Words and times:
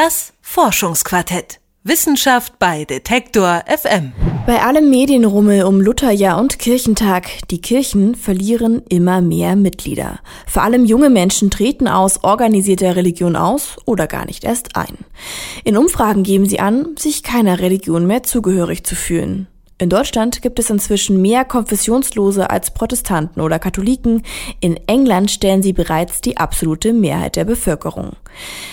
Das 0.00 0.32
Forschungsquartett. 0.42 1.58
Wissenschaft 1.82 2.60
bei 2.60 2.84
Detektor 2.84 3.64
FM. 3.66 4.12
Bei 4.46 4.62
allem 4.62 4.90
Medienrummel 4.90 5.64
um 5.64 5.80
Lutherjahr 5.80 6.38
und 6.38 6.60
Kirchentag, 6.60 7.26
die 7.50 7.60
Kirchen 7.60 8.14
verlieren 8.14 8.84
immer 8.88 9.20
mehr 9.20 9.56
Mitglieder. 9.56 10.20
Vor 10.46 10.62
allem 10.62 10.84
junge 10.84 11.10
Menschen 11.10 11.50
treten 11.50 11.88
aus 11.88 12.22
organisierter 12.22 12.94
Religion 12.94 13.34
aus 13.34 13.76
oder 13.86 14.06
gar 14.06 14.24
nicht 14.24 14.44
erst 14.44 14.76
ein. 14.76 14.98
In 15.64 15.76
Umfragen 15.76 16.22
geben 16.22 16.46
sie 16.46 16.60
an, 16.60 16.94
sich 16.96 17.24
keiner 17.24 17.58
Religion 17.58 18.06
mehr 18.06 18.22
zugehörig 18.22 18.84
zu 18.84 18.94
fühlen. 18.94 19.48
In 19.80 19.90
Deutschland 19.90 20.42
gibt 20.42 20.58
es 20.58 20.70
inzwischen 20.70 21.22
mehr 21.22 21.44
Konfessionslose 21.44 22.50
als 22.50 22.72
Protestanten 22.72 23.40
oder 23.40 23.60
Katholiken. 23.60 24.22
In 24.58 24.76
England 24.88 25.30
stellen 25.30 25.62
sie 25.62 25.72
bereits 25.72 26.20
die 26.20 26.36
absolute 26.36 26.92
Mehrheit 26.92 27.36
der 27.36 27.44
Bevölkerung. 27.44 28.16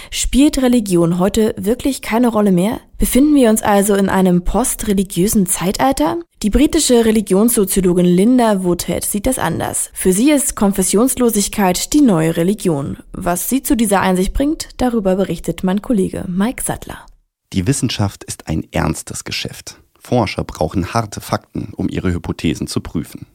Spielt 0.09 0.63
Religion 0.63 1.19
heute 1.19 1.53
wirklich 1.59 2.01
keine 2.01 2.29
Rolle 2.29 2.51
mehr? 2.51 2.79
Befinden 2.97 3.35
wir 3.35 3.51
uns 3.51 3.61
also 3.61 3.93
in 3.93 4.09
einem 4.09 4.43
postreligiösen 4.43 5.45
Zeitalter? 5.45 6.17
Die 6.41 6.49
britische 6.49 7.05
Religionssoziologin 7.05 8.05
Linda 8.05 8.63
Woodhead 8.63 9.05
sieht 9.05 9.27
das 9.27 9.37
anders. 9.37 9.91
Für 9.93 10.11
sie 10.11 10.31
ist 10.31 10.55
Konfessionslosigkeit 10.55 11.93
die 11.93 12.01
neue 12.01 12.35
Religion. 12.35 12.97
Was 13.11 13.47
sie 13.47 13.61
zu 13.61 13.77
dieser 13.77 14.01
Einsicht 14.01 14.33
bringt, 14.33 14.69
darüber 14.77 15.15
berichtet 15.15 15.63
mein 15.63 15.83
Kollege 15.83 16.25
Mike 16.27 16.63
Sattler. 16.63 17.05
Die 17.53 17.67
Wissenschaft 17.67 18.23
ist 18.23 18.47
ein 18.47 18.65
ernstes 18.71 19.23
Geschäft. 19.23 19.79
Forscher 20.05 20.43
brauchen 20.43 20.93
harte 20.93 21.19
Fakten, 21.19 21.73
um 21.75 21.89
ihre 21.89 22.13
Hypothesen 22.13 22.67
zu 22.67 22.79
prüfen. 22.79 23.25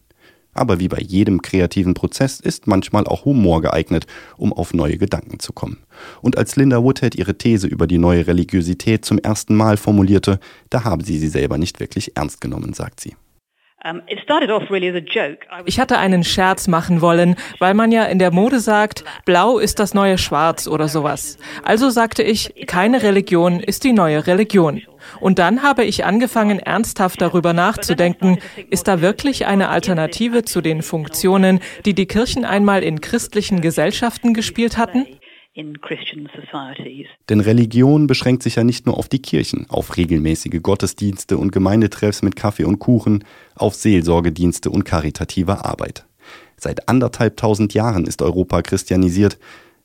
Aber 0.52 0.78
wie 0.78 0.88
bei 0.88 1.00
jedem 1.00 1.42
kreativen 1.42 1.94
Prozess 1.94 2.40
ist 2.40 2.66
manchmal 2.66 3.06
auch 3.06 3.24
Humor 3.24 3.60
geeignet, 3.60 4.06
um 4.36 4.52
auf 4.52 4.72
neue 4.72 4.98
Gedanken 4.98 5.40
zu 5.40 5.52
kommen. 5.52 5.78
Und 6.22 6.38
als 6.38 6.56
Linda 6.56 6.82
Woodhead 6.82 7.14
ihre 7.14 7.36
These 7.36 7.66
über 7.66 7.86
die 7.86 7.98
neue 7.98 8.26
Religiosität 8.26 9.04
zum 9.04 9.18
ersten 9.18 9.54
Mal 9.56 9.76
formulierte, 9.76 10.38
da 10.68 10.84
haben 10.84 11.02
sie 11.02 11.18
sie 11.18 11.28
selber 11.28 11.58
nicht 11.58 11.80
wirklich 11.80 12.16
ernst 12.16 12.40
genommen, 12.40 12.72
sagt 12.72 13.00
sie. 13.00 13.14
Ich 15.64 15.80
hatte 15.80 15.98
einen 15.98 16.22
Scherz 16.22 16.68
machen 16.68 17.00
wollen, 17.00 17.36
weil 17.58 17.72
man 17.72 17.92
ja 17.92 18.04
in 18.04 18.18
der 18.18 18.30
Mode 18.30 18.60
sagt, 18.60 19.04
blau 19.24 19.58
ist 19.58 19.78
das 19.78 19.94
neue 19.94 20.18
Schwarz 20.18 20.66
oder 20.66 20.88
sowas. 20.88 21.38
Also 21.62 21.88
sagte 21.88 22.22
ich, 22.22 22.66
keine 22.66 23.02
Religion 23.02 23.60
ist 23.60 23.84
die 23.84 23.94
neue 23.94 24.26
Religion. 24.26 24.82
Und 25.18 25.38
dann 25.38 25.62
habe 25.62 25.84
ich 25.84 26.04
angefangen, 26.04 26.58
ernsthaft 26.58 27.22
darüber 27.22 27.54
nachzudenken, 27.54 28.38
ist 28.68 28.86
da 28.86 29.00
wirklich 29.00 29.46
eine 29.46 29.70
Alternative 29.70 30.44
zu 30.44 30.60
den 30.60 30.82
Funktionen, 30.82 31.60
die 31.86 31.94
die 31.94 32.06
Kirchen 32.06 32.44
einmal 32.44 32.82
in 32.82 33.00
christlichen 33.00 33.62
Gesellschaften 33.62 34.34
gespielt 34.34 34.76
hatten? 34.76 35.06
Denn 37.28 37.40
Religion 37.40 38.06
beschränkt 38.06 38.44
sich 38.44 38.54
ja 38.54 38.62
nicht 38.62 38.86
nur 38.86 38.96
auf 38.96 39.08
die 39.08 39.20
Kirchen, 39.20 39.68
auf 39.68 39.96
regelmäßige 39.96 40.62
Gottesdienste 40.62 41.38
und 41.38 41.50
Gemeindetreffs 41.50 42.22
mit 42.22 42.36
Kaffee 42.36 42.64
und 42.64 42.78
Kuchen, 42.78 43.24
auf 43.56 43.74
Seelsorgedienste 43.74 44.70
und 44.70 44.84
karitative 44.84 45.64
Arbeit. 45.64 46.06
Seit 46.56 46.88
anderthalb 46.88 47.36
tausend 47.36 47.74
Jahren 47.74 48.06
ist 48.06 48.22
Europa 48.22 48.62
christianisiert. 48.62 49.38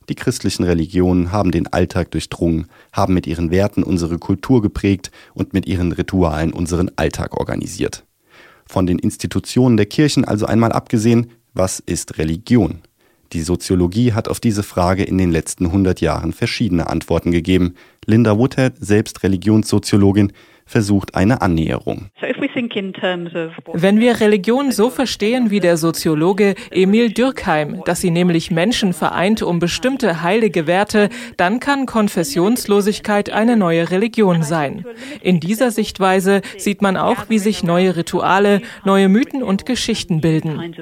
Die 0.07 0.15
christlichen 0.15 0.65
Religionen 0.65 1.31
haben 1.31 1.49
den 1.49 1.65
Alltag 1.67 2.11
durchdrungen, 2.11 2.67
haben 2.91 3.15
mit 3.15 3.25
ihren 3.25 3.49
Werten 3.49 3.81
unsere 3.81 4.19
Kultur 4.19 4.61
geprägt 4.61 5.09
und 5.33 5.53
mit 5.53 5.65
ihren 5.65 5.91
Ritualen 5.91 6.53
unseren 6.53 6.91
Alltag 6.95 7.35
organisiert. 7.39 8.05
Von 8.67 8.85
den 8.85 8.99
Institutionen 8.99 9.77
der 9.77 9.87
Kirchen 9.87 10.25
also 10.25 10.45
einmal 10.45 10.71
abgesehen, 10.71 11.31
was 11.53 11.79
ist 11.79 12.19
Religion? 12.19 12.81
Die 13.35 13.41
Soziologie 13.41 14.13
hat 14.13 14.29
auf 14.29 14.39
diese 14.39 14.63
Frage 14.63 15.03
in 15.03 15.17
den 15.17 15.29
letzten 15.29 15.65
100 15.65 15.99
Jahren 15.99 16.31
verschiedene 16.31 16.87
Antworten 16.87 17.33
gegeben. 17.33 17.75
Linda 18.05 18.37
Woodhead, 18.37 18.75
selbst 18.79 19.23
Religionssoziologin, 19.23 20.31
versucht 20.65 21.15
eine 21.15 21.41
Annäherung. 21.41 22.07
Wenn 23.73 23.99
wir 23.99 24.21
Religion 24.21 24.71
so 24.71 24.89
verstehen 24.89 25.51
wie 25.51 25.59
der 25.59 25.75
Soziologe 25.75 26.55
Emil 26.71 27.11
Dürkheim, 27.11 27.81
dass 27.83 27.99
sie 27.99 28.09
nämlich 28.09 28.51
Menschen 28.51 28.93
vereint 28.93 29.41
um 29.41 29.59
bestimmte 29.59 30.23
heilige 30.23 30.65
Werte, 30.65 31.09
dann 31.35 31.59
kann 31.59 31.85
Konfessionslosigkeit 31.85 33.31
eine 33.31 33.57
neue 33.57 33.91
Religion 33.91 34.43
sein. 34.43 34.85
In 35.21 35.41
dieser 35.41 35.71
Sichtweise 35.71 36.41
sieht 36.57 36.81
man 36.81 36.95
auch, 36.95 37.27
wie 37.27 37.39
sich 37.39 37.63
neue 37.63 37.97
Rituale, 37.97 38.61
neue 38.85 39.09
Mythen 39.09 39.43
und 39.43 39.65
Geschichten 39.65 40.21
bilden. 40.21 40.73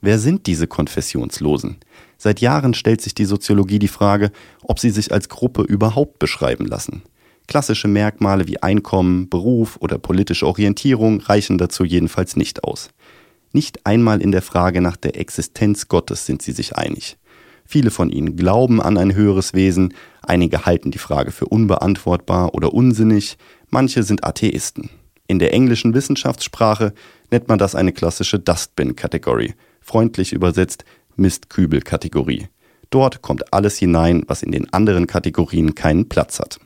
Wer 0.00 0.18
sind 0.18 0.46
diese 0.46 0.68
Konfessionslosen? 0.68 1.78
Seit 2.18 2.40
Jahren 2.40 2.74
stellt 2.74 3.00
sich 3.00 3.14
die 3.14 3.24
Soziologie 3.24 3.80
die 3.80 3.88
Frage, 3.88 4.30
ob 4.62 4.78
sie 4.78 4.90
sich 4.90 5.12
als 5.12 5.28
Gruppe 5.28 5.62
überhaupt 5.62 6.18
beschreiben 6.20 6.66
lassen. 6.66 7.02
Klassische 7.48 7.88
Merkmale 7.88 8.46
wie 8.46 8.62
Einkommen, 8.62 9.28
Beruf 9.28 9.76
oder 9.80 9.98
politische 9.98 10.46
Orientierung 10.46 11.20
reichen 11.20 11.58
dazu 11.58 11.84
jedenfalls 11.84 12.36
nicht 12.36 12.62
aus. 12.62 12.90
Nicht 13.52 13.86
einmal 13.86 14.20
in 14.20 14.30
der 14.30 14.42
Frage 14.42 14.80
nach 14.80 14.96
der 14.96 15.18
Existenz 15.18 15.88
Gottes 15.88 16.26
sind 16.26 16.42
sie 16.42 16.52
sich 16.52 16.76
einig. 16.76 17.16
Viele 17.64 17.90
von 17.90 18.10
ihnen 18.10 18.36
glauben 18.36 18.80
an 18.80 18.98
ein 18.98 19.14
höheres 19.14 19.52
Wesen, 19.52 19.94
einige 20.22 20.64
halten 20.64 20.90
die 20.90 20.98
Frage 20.98 21.32
für 21.32 21.46
unbeantwortbar 21.46 22.54
oder 22.54 22.72
unsinnig, 22.72 23.36
manche 23.68 24.02
sind 24.02 24.24
Atheisten. 24.24 24.90
In 25.26 25.38
der 25.38 25.52
englischen 25.52 25.92
Wissenschaftssprache 25.92 26.94
nennt 27.30 27.48
man 27.48 27.58
das 27.58 27.74
eine 27.74 27.92
klassische 27.92 28.38
Dustbin-Kategorie, 28.38 29.54
freundlich 29.88 30.32
übersetzt 30.32 30.84
Mistkübel-Kategorie. 31.16 32.48
Dort 32.90 33.22
kommt 33.22 33.52
alles 33.52 33.78
hinein, 33.78 34.22
was 34.26 34.42
in 34.42 34.52
den 34.52 34.72
anderen 34.72 35.06
Kategorien 35.06 35.74
keinen 35.74 36.08
Platz 36.08 36.38
hat. 36.38 36.60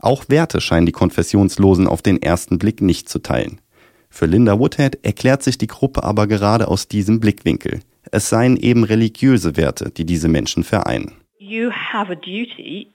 Auch 0.00 0.24
Werte 0.28 0.60
scheinen 0.60 0.86
die 0.86 0.92
Konfessionslosen 0.92 1.88
auf 1.88 2.02
den 2.02 2.20
ersten 2.20 2.58
Blick 2.58 2.82
nicht 2.82 3.08
zu 3.08 3.20
teilen. 3.20 3.60
Für 4.10 4.26
Linda 4.26 4.58
Woodhead 4.58 4.98
erklärt 5.02 5.42
sich 5.42 5.58
die 5.58 5.66
Gruppe 5.66 6.04
aber 6.04 6.26
gerade 6.26 6.68
aus 6.68 6.86
diesem 6.86 7.18
Blickwinkel. 7.18 7.80
Es 8.12 8.28
seien 8.28 8.56
eben 8.56 8.84
religiöse 8.84 9.56
Werte, 9.56 9.90
die 9.90 10.04
diese 10.04 10.28
Menschen 10.28 10.62
vereinen. 10.62 11.12
You 11.38 11.70
have 11.70 12.12
a 12.12 12.14
duty 12.14 12.93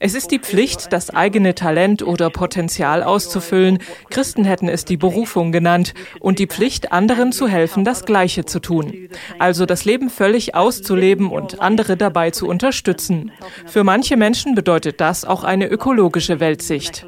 es 0.00 0.14
ist 0.14 0.30
die 0.30 0.38
Pflicht, 0.38 0.92
das 0.92 1.10
eigene 1.10 1.54
Talent 1.54 2.02
oder 2.02 2.30
Potenzial 2.30 3.02
auszufüllen. 3.02 3.78
Christen 4.10 4.44
hätten 4.44 4.68
es 4.68 4.84
die 4.84 4.96
Berufung 4.96 5.50
genannt 5.50 5.94
und 6.20 6.38
die 6.38 6.46
Pflicht, 6.46 6.92
anderen 6.92 7.32
zu 7.32 7.48
helfen, 7.48 7.84
das 7.84 8.04
Gleiche 8.04 8.44
zu 8.44 8.60
tun. 8.60 9.08
Also 9.40 9.66
das 9.66 9.84
Leben 9.84 10.08
völlig 10.08 10.54
auszuleben 10.54 11.30
und 11.30 11.60
andere 11.60 11.96
dabei 11.96 12.30
zu 12.30 12.46
unterstützen. 12.46 13.32
Für 13.66 13.82
manche 13.82 14.16
Menschen 14.16 14.54
bedeutet 14.54 15.00
das 15.00 15.24
auch 15.24 15.42
eine 15.42 15.66
ökologische 15.66 16.38
Weltsicht. 16.38 17.06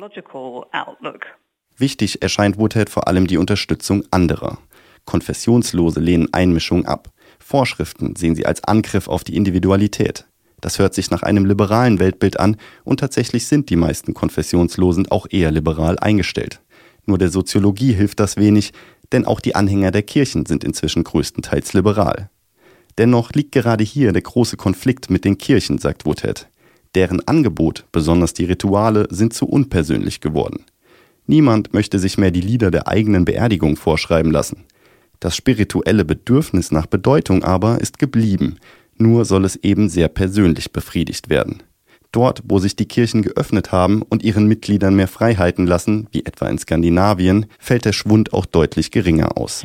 Wichtig 1.77 2.23
erscheint 2.23 2.59
Woodhead 2.59 2.91
vor 2.91 3.07
allem 3.07 3.27
die 3.27 3.39
Unterstützung 3.39 4.05
anderer. 4.11 4.59
Konfessionslose 5.05 6.01
lehnen 6.01 6.33
Einmischung 6.33 6.87
ab. 6.87 7.09
Vorschriften 7.39 8.17
sehen 8.17 8.35
sie 8.35 8.47
als 8.47 8.65
Angriff 8.65 9.09
auf 9.09 9.25
die 9.25 9.37
Individualität. 9.37 10.30
Das 10.61 10.79
hört 10.79 10.95
sich 10.95 11.11
nach 11.11 11.23
einem 11.23 11.45
liberalen 11.45 11.99
Weltbild 11.99 12.39
an 12.39 12.57
und 12.85 13.01
tatsächlich 13.01 13.47
sind 13.47 13.71
die 13.71 13.77
meisten 13.77 14.15
Konfessionslosen 14.15 15.11
auch 15.11 15.27
eher 15.31 15.51
liberal 15.51 15.99
eingestellt. 15.99 16.61
Nur 17.07 17.19
der 17.19 17.31
Soziologie 17.31 17.93
hilft 17.93 18.21
das 18.21 18.37
wenig, 18.37 18.73
denn 19.13 19.25
auch 19.25 19.41
die 19.41 19.55
Anhänger 19.55 19.91
der 19.91 20.03
Kirchen 20.03 20.47
sind 20.47 20.65
inzwischen 20.65 21.05
größtenteils 21.05 21.73
liberal. 21.73 22.31
Dennoch 22.99 23.33
liegt 23.33 23.53
gerade 23.53 23.85
hier 23.85 24.13
der 24.13 24.23
große 24.23 24.57
Konflikt 24.57 25.11
mit 25.11 25.25
den 25.25 25.39
Kirchen, 25.39 25.79
sagt 25.79 26.05
Woodhead. 26.05 26.49
Deren 26.95 27.27
Angebot, 27.27 27.87
besonders 27.93 28.35
die 28.35 28.45
Rituale, 28.45 29.07
sind 29.11 29.33
zu 29.33 29.47
unpersönlich 29.47 30.21
geworden. 30.21 30.65
Niemand 31.27 31.73
möchte 31.73 31.99
sich 31.99 32.19
mehr 32.19 32.33
die 32.33 32.41
Lieder 32.41 32.71
der 32.71 32.89
eigenen 32.89 33.25
Beerdigung 33.25 33.77
vorschreiben 33.77 34.33
lassen. 34.33 34.65
Das 35.21 35.37
spirituelle 35.37 36.05
Bedürfnis 36.05 36.73
nach 36.73 36.87
Bedeutung 36.87 37.45
aber 37.45 37.81
ist 37.81 37.99
geblieben, 37.99 38.57
nur 39.01 39.25
soll 39.25 39.45
es 39.45 39.57
eben 39.57 39.89
sehr 39.89 40.09
persönlich 40.09 40.73
befriedigt 40.73 41.31
werden. 41.31 41.63
Dort, 42.13 42.43
wo 42.45 42.59
sich 42.59 42.75
die 42.75 42.87
Kirchen 42.87 43.23
geöffnet 43.23 43.71
haben 43.71 44.03
und 44.03 44.25
ihren 44.25 44.49
Mitgliedern 44.49 44.97
mehr 44.97 45.07
Freiheiten 45.07 45.65
lassen, 45.65 46.09
wie 46.11 46.25
etwa 46.25 46.49
in 46.49 46.59
Skandinavien, 46.59 47.47
fällt 47.61 47.85
der 47.85 47.93
Schwund 47.93 48.33
auch 48.33 48.47
deutlich 48.47 48.91
geringer 48.91 49.39
aus. 49.39 49.65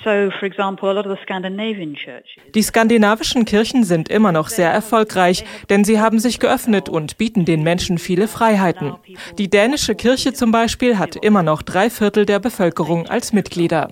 Die 2.53 2.61
skandinavischen 2.61 3.45
Kirchen 3.45 3.83
sind 3.83 4.09
immer 4.09 4.31
noch 4.31 4.49
sehr 4.49 4.69
erfolgreich, 4.69 5.43
denn 5.71 5.83
sie 5.83 5.99
haben 5.99 6.19
sich 6.19 6.39
geöffnet 6.39 6.87
und 6.87 7.17
bieten 7.17 7.45
den 7.45 7.63
Menschen 7.63 7.97
viele 7.97 8.27
Freiheiten. 8.27 8.93
Die 9.39 9.49
dänische 9.49 9.95
Kirche 9.95 10.33
zum 10.33 10.51
Beispiel 10.51 10.99
hat 10.99 11.15
immer 11.15 11.41
noch 11.41 11.63
drei 11.63 11.89
Viertel 11.89 12.27
der 12.27 12.37
Bevölkerung 12.37 13.07
als 13.07 13.33
Mitglieder. 13.33 13.89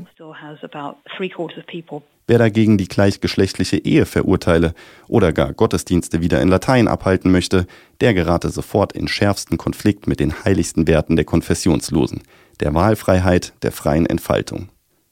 Wer 2.25 2.37
dagegen 2.37 2.77
die 2.77 2.87
gleichgeschlechtliche 2.87 3.77
Ehe 3.77 4.05
verurteile 4.05 4.73
oder 5.07 5.33
gar 5.33 5.53
Gottesdienste 5.53 6.21
wieder 6.21 6.41
in 6.41 6.47
Latein 6.47 6.87
abhalten 6.87 7.31
möchte, 7.31 7.67
der 7.99 8.13
gerate 8.13 8.49
sofort 8.49 8.93
in 8.93 9.09
schärfsten 9.09 9.57
Konflikt 9.57 10.07
mit 10.07 10.21
den 10.21 10.45
heiligsten 10.45 10.87
Werten 10.87 11.17
der 11.17 11.25
Konfessionslosen, 11.25 12.23
der 12.61 12.73
Wahlfreiheit, 12.73 13.53
der 13.61 13.73
freien 13.73 14.05
Entfaltung. 14.05 14.69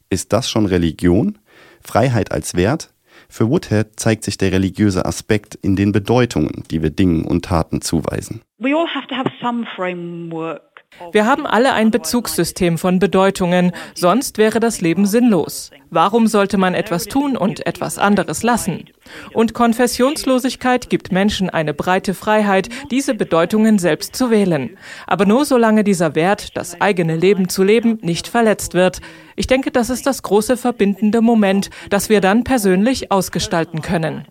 Ist 0.09 0.31
das 0.31 0.49
schon 0.49 0.65
Religion? 0.65 1.37
Freiheit 1.81 2.31
als 2.31 2.55
Wert? 2.55 2.93
Für 3.27 3.49
Woodhead 3.49 3.99
zeigt 3.99 4.23
sich 4.23 4.37
der 4.37 4.51
religiöse 4.51 5.05
Aspekt 5.05 5.55
in 5.55 5.75
den 5.75 5.91
Bedeutungen, 5.91 6.63
die 6.71 6.81
wir 6.81 6.89
Dingen 6.89 7.25
und 7.25 7.45
Taten 7.45 7.81
zuweisen. 7.81 8.41
We 8.57 8.75
all 8.75 8.87
have 8.87 9.07
to 9.07 9.15
have 9.15 9.29
some 9.41 9.65
framework 9.75 10.70
wir 11.11 11.25
haben 11.25 11.45
alle 11.45 11.73
ein 11.73 11.91
Bezugssystem 11.91 12.77
von 12.77 12.99
Bedeutungen, 12.99 13.71
sonst 13.95 14.37
wäre 14.37 14.59
das 14.59 14.81
Leben 14.81 15.05
sinnlos. 15.05 15.71
Warum 15.89 16.27
sollte 16.27 16.57
man 16.57 16.73
etwas 16.73 17.05
tun 17.05 17.35
und 17.35 17.65
etwas 17.65 17.97
anderes 17.97 18.43
lassen? 18.43 18.85
Und 19.33 19.53
Konfessionslosigkeit 19.53 20.89
gibt 20.89 21.11
Menschen 21.11 21.49
eine 21.49 21.73
breite 21.73 22.13
Freiheit, 22.13 22.69
diese 22.91 23.13
Bedeutungen 23.13 23.77
selbst 23.77 24.15
zu 24.15 24.29
wählen. 24.29 24.77
Aber 25.05 25.25
nur 25.25 25.43
solange 25.43 25.83
dieser 25.83 26.15
Wert, 26.15 26.55
das 26.55 26.79
eigene 26.79 27.17
Leben 27.17 27.49
zu 27.49 27.63
leben, 27.63 27.99
nicht 28.01 28.27
verletzt 28.27 28.73
wird. 28.73 29.01
Ich 29.35 29.47
denke, 29.47 29.71
das 29.71 29.89
ist 29.89 30.05
das 30.05 30.23
große 30.23 30.55
verbindende 30.55 31.21
Moment, 31.21 31.71
das 31.89 32.09
wir 32.09 32.21
dann 32.21 32.43
persönlich 32.43 33.11
ausgestalten 33.11 33.81
können. 33.81 34.25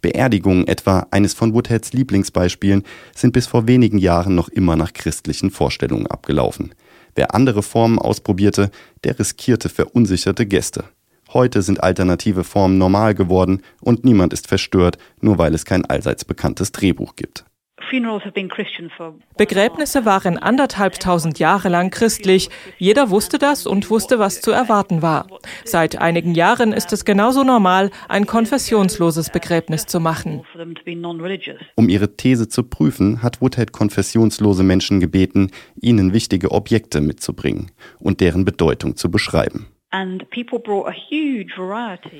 Beerdigungen 0.00 0.66
etwa, 0.66 1.06
eines 1.10 1.34
von 1.34 1.54
Woodheads 1.54 1.92
Lieblingsbeispielen, 1.92 2.84
sind 3.14 3.32
bis 3.32 3.46
vor 3.46 3.66
wenigen 3.66 3.98
Jahren 3.98 4.34
noch 4.34 4.48
immer 4.48 4.76
nach 4.76 4.92
christlichen 4.92 5.50
Vorstellungen 5.50 6.06
abgelaufen. 6.06 6.74
Wer 7.14 7.34
andere 7.34 7.62
Formen 7.62 7.98
ausprobierte, 7.98 8.70
der 9.04 9.18
riskierte 9.18 9.68
verunsicherte 9.68 10.46
Gäste. 10.46 10.84
Heute 11.32 11.62
sind 11.62 11.82
alternative 11.82 12.44
Formen 12.44 12.78
normal 12.78 13.14
geworden 13.14 13.62
und 13.80 14.04
niemand 14.04 14.32
ist 14.32 14.46
verstört, 14.46 14.98
nur 15.20 15.36
weil 15.36 15.54
es 15.54 15.64
kein 15.64 15.84
allseits 15.84 16.24
bekanntes 16.24 16.72
Drehbuch 16.72 17.16
gibt. 17.16 17.44
Begräbnisse 19.36 20.04
waren 20.04 20.38
anderthalbtausend 20.38 21.38
Jahre 21.38 21.68
lang 21.68 21.90
christlich. 21.90 22.50
Jeder 22.78 23.10
wusste 23.10 23.38
das 23.38 23.66
und 23.66 23.90
wusste, 23.90 24.18
was 24.18 24.40
zu 24.40 24.50
erwarten 24.50 25.02
war. 25.02 25.26
Seit 25.64 25.98
einigen 25.98 26.34
Jahren 26.34 26.72
ist 26.72 26.92
es 26.92 27.04
genauso 27.04 27.44
normal, 27.44 27.90
ein 28.08 28.26
konfessionsloses 28.26 29.30
Begräbnis 29.30 29.86
zu 29.86 30.00
machen. 30.00 30.42
Um 31.76 31.88
ihre 31.88 32.16
These 32.16 32.48
zu 32.48 32.62
prüfen, 32.64 33.22
hat 33.22 33.40
Woodhead 33.40 33.72
konfessionslose 33.72 34.62
Menschen 34.62 35.00
gebeten, 35.00 35.50
ihnen 35.80 36.12
wichtige 36.12 36.50
Objekte 36.50 37.00
mitzubringen 37.00 37.70
und 37.98 38.20
deren 38.20 38.44
Bedeutung 38.44 38.96
zu 38.96 39.10
beschreiben. 39.10 39.66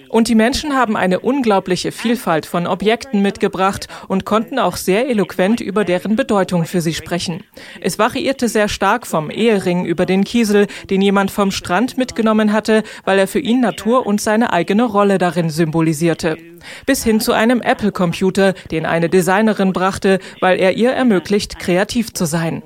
Und 0.08 0.28
die 0.28 0.34
Menschen 0.34 0.74
haben 0.74 0.96
eine 0.96 1.20
unglaubliche 1.20 1.92
Vielfalt 1.92 2.46
von 2.46 2.66
Objekten 2.66 3.20
mitgebracht 3.20 3.88
und 4.08 4.24
konnten 4.24 4.58
auch 4.58 4.76
sehr 4.76 5.08
eloquent 5.08 5.60
über 5.60 5.84
deren 5.84 6.16
Bedeutung 6.16 6.64
für 6.64 6.80
sie 6.80 6.94
sprechen. 6.94 7.44
Es 7.82 7.98
variierte 7.98 8.48
sehr 8.48 8.68
stark 8.68 9.06
vom 9.06 9.30
Ehering 9.30 9.84
über 9.84 10.06
den 10.06 10.24
Kiesel, 10.24 10.66
den 10.88 11.02
jemand 11.02 11.30
vom 11.30 11.50
Strand 11.50 11.98
mitgenommen 11.98 12.54
hatte, 12.54 12.84
weil 13.04 13.18
er 13.18 13.28
für 13.28 13.40
ihn 13.40 13.60
Natur 13.60 14.06
und 14.06 14.20
seine 14.22 14.52
eigene 14.54 14.84
Rolle 14.84 15.18
darin 15.18 15.50
symbolisierte. 15.50 16.38
Bis 16.86 17.04
hin 17.04 17.20
zu 17.20 17.32
einem 17.32 17.60
Apple-Computer, 17.60 18.54
den 18.70 18.86
eine 18.86 19.10
Designerin 19.10 19.74
brachte, 19.74 20.20
weil 20.40 20.58
er 20.58 20.72
ihr 20.72 20.92
ermöglicht, 20.92 21.58
kreativ 21.58 22.14
zu 22.14 22.24
sein. 22.24 22.62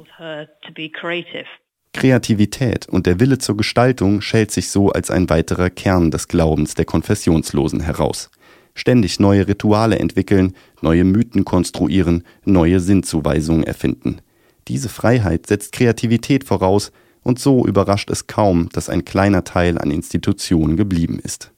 Kreativität 1.92 2.88
und 2.88 3.06
der 3.06 3.20
Wille 3.20 3.38
zur 3.38 3.56
Gestaltung 3.56 4.22
schält 4.22 4.50
sich 4.50 4.70
so 4.70 4.90
als 4.90 5.10
ein 5.10 5.28
weiterer 5.28 5.70
Kern 5.70 6.10
des 6.10 6.26
Glaubens 6.28 6.74
der 6.74 6.84
Konfessionslosen 6.84 7.80
heraus. 7.80 8.30
Ständig 8.74 9.20
neue 9.20 9.46
Rituale 9.46 9.98
entwickeln, 9.98 10.54
neue 10.80 11.04
Mythen 11.04 11.44
konstruieren, 11.44 12.24
neue 12.44 12.80
Sinnzuweisungen 12.80 13.64
erfinden. 13.64 14.22
Diese 14.68 14.88
Freiheit 14.88 15.46
setzt 15.46 15.72
Kreativität 15.72 16.44
voraus, 16.44 16.92
und 17.24 17.38
so 17.38 17.64
überrascht 17.66 18.10
es 18.10 18.26
kaum, 18.26 18.68
dass 18.72 18.88
ein 18.88 19.04
kleiner 19.04 19.44
Teil 19.44 19.78
an 19.78 19.92
Institutionen 19.92 20.76
geblieben 20.76 21.20
ist. 21.22 21.52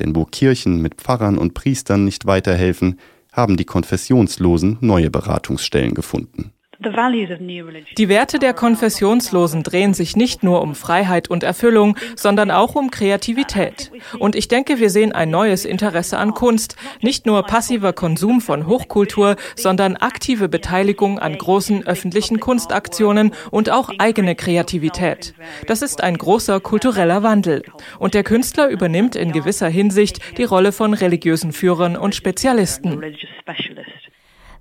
Denn 0.00 0.14
wo 0.14 0.24
Kirchen 0.26 0.82
mit 0.82 0.96
Pfarrern 0.96 1.38
und 1.38 1.54
Priestern 1.54 2.04
nicht 2.04 2.26
weiterhelfen, 2.26 2.98
haben 3.32 3.56
die 3.56 3.64
Konfessionslosen 3.64 4.78
neue 4.80 5.10
Beratungsstellen 5.10 5.94
gefunden. 5.94 6.52
Die 6.80 8.08
Werte 8.08 8.38
der 8.38 8.54
Konfessionslosen 8.54 9.64
drehen 9.64 9.94
sich 9.94 10.14
nicht 10.14 10.44
nur 10.44 10.62
um 10.62 10.76
Freiheit 10.76 11.28
und 11.28 11.42
Erfüllung, 11.42 11.96
sondern 12.14 12.52
auch 12.52 12.76
um 12.76 12.92
Kreativität. 12.92 13.90
Und 14.20 14.36
ich 14.36 14.46
denke, 14.46 14.78
wir 14.78 14.88
sehen 14.88 15.10
ein 15.10 15.28
neues 15.28 15.64
Interesse 15.64 16.18
an 16.18 16.34
Kunst, 16.34 16.76
nicht 17.00 17.26
nur 17.26 17.42
passiver 17.42 17.92
Konsum 17.92 18.40
von 18.40 18.68
Hochkultur, 18.68 19.34
sondern 19.56 19.96
aktive 19.96 20.48
Beteiligung 20.48 21.18
an 21.18 21.36
großen 21.36 21.84
öffentlichen 21.84 22.38
Kunstaktionen 22.38 23.32
und 23.50 23.70
auch 23.70 23.90
eigene 23.98 24.36
Kreativität. 24.36 25.34
Das 25.66 25.82
ist 25.82 26.00
ein 26.00 26.16
großer 26.16 26.60
kultureller 26.60 27.24
Wandel. 27.24 27.64
Und 27.98 28.14
der 28.14 28.22
Künstler 28.22 28.68
übernimmt 28.68 29.16
in 29.16 29.32
gewisser 29.32 29.68
Hinsicht 29.68 30.20
die 30.38 30.44
Rolle 30.44 30.70
von 30.70 30.94
religiösen 30.94 31.52
Führern 31.52 31.96
und 31.96 32.14
Spezialisten 32.14 33.02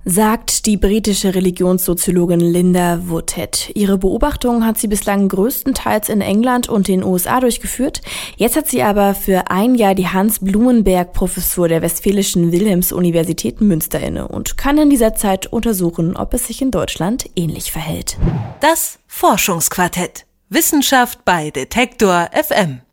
sagt 0.09 0.65
die 0.65 0.77
britische 0.77 1.35
Religionssoziologin 1.35 2.39
Linda 2.39 3.01
Woodhead. 3.09 3.71
Ihre 3.75 3.97
Beobachtungen 3.97 4.65
hat 4.65 4.77
sie 4.77 4.87
bislang 4.87 5.27
größtenteils 5.27 6.07
in 6.07 6.21
England 6.21 6.69
und 6.69 6.87
den 6.87 7.03
USA 7.03 7.41
durchgeführt. 7.41 8.01
Jetzt 8.37 8.55
hat 8.55 8.69
sie 8.69 8.83
aber 8.83 9.13
für 9.13 9.51
ein 9.51 9.75
Jahr 9.75 9.95
die 9.95 10.07
Hans-Blumenberg-Professur 10.07 11.67
der 11.67 11.81
Westfälischen 11.81 12.53
Wilhelms-Universität 12.53 13.59
Münster 13.59 13.99
inne 13.99 14.29
und 14.29 14.57
kann 14.57 14.77
in 14.77 14.89
dieser 14.89 15.13
Zeit 15.13 15.47
untersuchen, 15.47 16.15
ob 16.15 16.33
es 16.33 16.47
sich 16.47 16.61
in 16.61 16.71
Deutschland 16.71 17.29
ähnlich 17.35 17.73
verhält. 17.73 18.17
Das 18.61 18.99
Forschungsquartett. 19.07 20.25
Wissenschaft 20.49 21.25
bei 21.25 21.51
Detektor 21.51 22.29
FM. 22.31 22.79